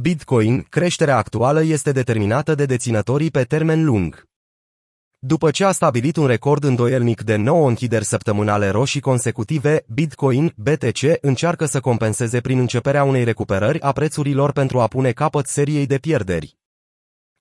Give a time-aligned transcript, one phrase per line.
[0.00, 4.22] Bitcoin, creșterea actuală este determinată de deținătorii pe termen lung.
[5.18, 11.18] După ce a stabilit un record îndoielnic de 9 închideri săptămânale roșii consecutive, Bitcoin, BTC,
[11.20, 15.98] încearcă să compenseze prin începerea unei recuperări a prețurilor pentru a pune capăt seriei de
[15.98, 16.56] pierderi.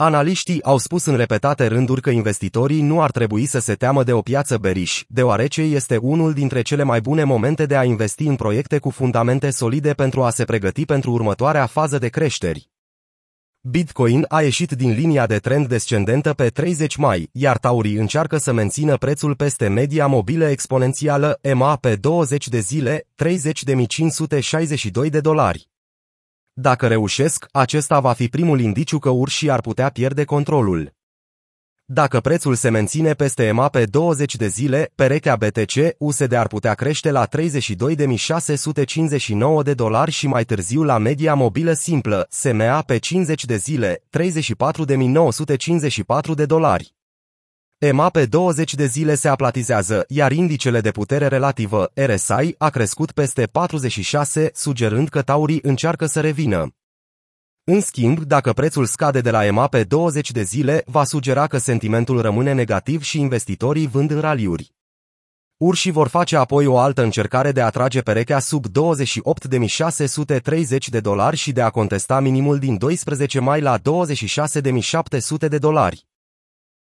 [0.00, 4.12] Analiștii au spus în repetate rânduri că investitorii nu ar trebui să se teamă de
[4.12, 8.36] o piață beriș, deoarece este unul dintre cele mai bune momente de a investi în
[8.36, 12.70] proiecte cu fundamente solide pentru a se pregăti pentru următoarea fază de creșteri.
[13.60, 18.52] Bitcoin a ieșit din linia de trend descendentă pe 30 mai, iar taurii încearcă să
[18.52, 23.06] mențină prețul peste media mobilă exponențială EMA pe 20 de zile,
[25.04, 25.68] 30.562 de dolari.
[26.60, 30.92] Dacă reușesc, acesta va fi primul indiciu că urșii ar putea pierde controlul.
[31.84, 36.74] Dacă prețul se menține peste EMA pe 20 de zile, perechea BTC USD ar putea
[36.74, 43.44] crește la 32.659 de dolari și mai târziu la media mobilă simplă, SMA pe 50
[43.44, 46.97] de zile, 34.954 de dolari.
[47.80, 53.12] EMA pe 20 de zile se aplatizează, iar indicele de putere relativă, RSI, a crescut
[53.12, 56.74] peste 46, sugerând că taurii încearcă să revină.
[57.64, 61.58] În schimb, dacă prețul scade de la EMA pe 20 de zile, va sugera că
[61.58, 64.74] sentimentul rămâne negativ și investitorii vând în raliuri.
[65.56, 68.72] Urșii vor face apoi o altă încercare de a trage perechea sub 28.630
[70.86, 73.82] de dolari și de a contesta minimul din 12 mai la 26.700
[75.48, 76.07] de dolari.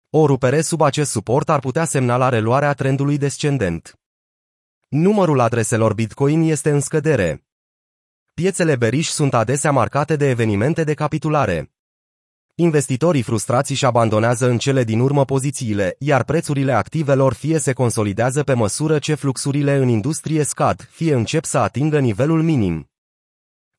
[0.09, 3.99] O rupere sub acest suport ar putea semna la reluarea trendului descendent.
[4.87, 7.45] Numărul adreselor Bitcoin este în scădere.
[8.33, 11.71] Piețele beriș sunt adesea marcate de evenimente de capitulare.
[12.55, 18.43] Investitorii frustrați își abandonează în cele din urmă pozițiile, iar prețurile activelor fie se consolidează
[18.43, 22.89] pe măsură ce fluxurile în industrie scad, fie încep să atingă nivelul minim.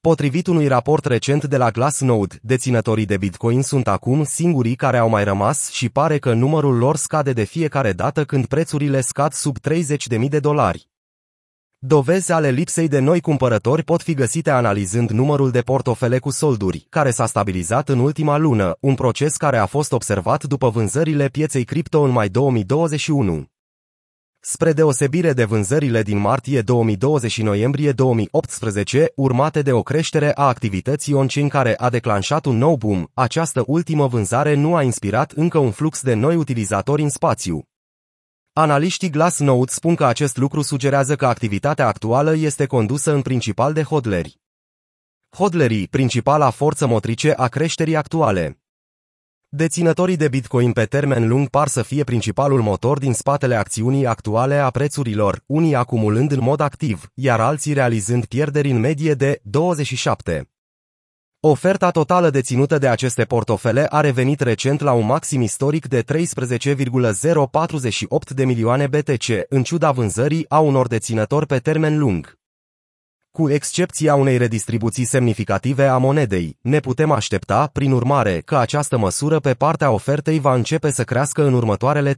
[0.00, 5.08] Potrivit unui raport recent de la Glassnode, deținătorii de Bitcoin sunt acum singurii care au
[5.08, 9.56] mai rămas și pare că numărul lor scade de fiecare dată când prețurile scad sub
[9.58, 10.88] 30.000 de dolari.
[11.78, 16.86] Dovezi ale lipsei de noi cumpărători pot fi găsite analizând numărul de portofele cu solduri,
[16.88, 21.64] care s-a stabilizat în ultima lună, un proces care a fost observat după vânzările pieței
[21.64, 23.57] cripto în mai 2021.
[24.50, 30.46] Spre deosebire de vânzările din martie 2020 și noiembrie 2018, urmate de o creștere a
[30.46, 35.58] activității on-chain care a declanșat un nou boom, această ultimă vânzare nu a inspirat încă
[35.58, 37.62] un flux de noi utilizatori în spațiu.
[38.52, 43.82] Analiștii Glassnode spun că acest lucru sugerează că activitatea actuală este condusă în principal de
[43.82, 44.40] hodleri.
[45.36, 48.58] Hodlerii, principala forță motrice a creșterii actuale.
[49.50, 54.54] Deținătorii de Bitcoin pe termen lung par să fie principalul motor din spatele acțiunii actuale
[54.54, 60.50] a prețurilor, unii acumulând în mod activ, iar alții realizând pierderi în medie de 27.
[61.40, 68.30] Oferta totală deținută de aceste portofele a revenit recent la un maxim istoric de 13,048
[68.30, 72.38] de milioane BTC, în ciuda vânzării a unor deținători pe termen lung.
[73.38, 79.38] Cu excepția unei redistribuții semnificative a monedei, ne putem aștepta, prin urmare, că această măsură
[79.40, 82.16] pe partea ofertei va începe să crească în următoarele 3-4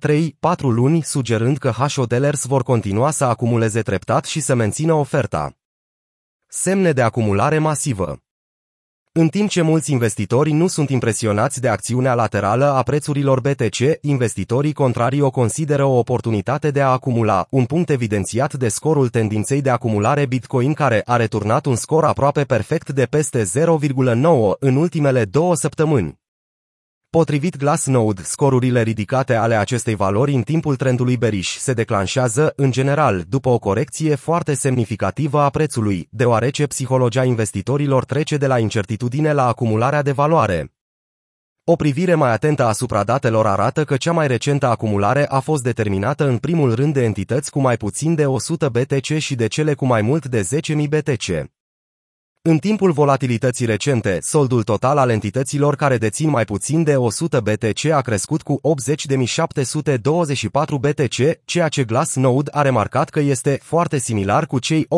[0.61, 5.57] luni, sugerând că HODLers vor continua să acumuleze treptat și să mențină oferta.
[6.47, 8.23] Semne de acumulare masivă
[9.13, 14.73] în timp ce mulți investitori nu sunt impresionați de acțiunea laterală a prețurilor BTC, investitorii
[14.73, 19.71] contrari o consideră o oportunitate de a acumula, un punct evidențiat de scorul tendinței de
[19.71, 25.55] acumulare Bitcoin care a returnat un scor aproape perfect de peste 0,9 în ultimele două
[25.55, 26.19] săptămâni.
[27.11, 33.25] Potrivit Glassnode, scorurile ridicate ale acestei valori în timpul trendului beriș se declanșează, în general,
[33.29, 39.47] după o corecție foarte semnificativă a prețului, deoarece psihologia investitorilor trece de la incertitudine la
[39.47, 40.73] acumularea de valoare.
[41.65, 46.29] O privire mai atentă asupra datelor arată că cea mai recentă acumulare a fost determinată
[46.29, 49.87] în primul rând de entități cu mai puțin de 100 BTC și de cele cu
[49.87, 51.51] mai mult de 10.000 BTC.
[52.43, 57.85] În timpul volatilității recente, soldul total al entităților care dețin mai puțin de 100 BTC
[57.85, 58.65] a crescut cu 80.724
[60.81, 64.89] BTC, ceea ce Glassnode a remarcat că este foarte similar cu cei 80.081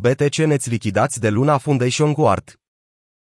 [0.00, 2.58] BTC neți lichidați de Luna Foundation Guard.